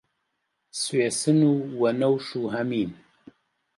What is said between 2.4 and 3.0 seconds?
هەمین